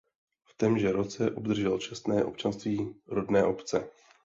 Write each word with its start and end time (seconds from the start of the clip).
V 0.47 0.53
témže 0.57 0.91
roce 0.91 1.31
obdržel 1.31 1.79
čestné 1.79 2.23
občanství 2.25 2.95
rodné 3.07 3.43
obce. 3.45 3.89